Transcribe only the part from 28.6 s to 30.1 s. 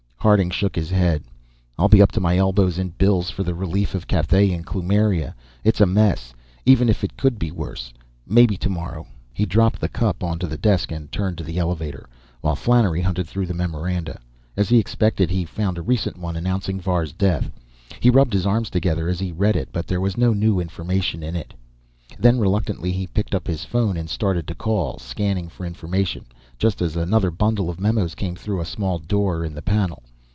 a small door in the panel.